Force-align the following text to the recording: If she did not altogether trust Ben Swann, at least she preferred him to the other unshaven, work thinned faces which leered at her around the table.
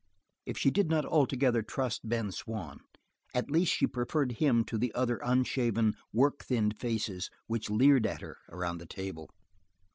If 0.47 0.57
she 0.57 0.71
did 0.71 0.89
not 0.89 1.05
altogether 1.05 1.61
trust 1.61 2.09
Ben 2.09 2.31
Swann, 2.31 2.79
at 3.35 3.51
least 3.51 3.71
she 3.71 3.85
preferred 3.85 4.31
him 4.31 4.63
to 4.63 4.79
the 4.79 4.91
other 4.95 5.17
unshaven, 5.23 5.93
work 6.11 6.43
thinned 6.43 6.79
faces 6.79 7.29
which 7.45 7.69
leered 7.69 8.07
at 8.07 8.21
her 8.21 8.37
around 8.49 8.79
the 8.79 8.87
table. 8.87 9.29